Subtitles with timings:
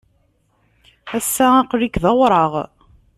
[1.17, 2.53] Ass-a, aql-ik d awraɣ.